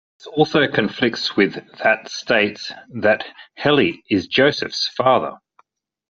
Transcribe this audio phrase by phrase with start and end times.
[0.17, 2.71] This also conflicts with that states
[3.03, 3.23] that
[3.55, 5.33] Heli is Joseph's father.